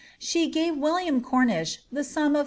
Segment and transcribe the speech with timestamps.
[0.17, 2.39] She gave William Cornish the sum of 13«.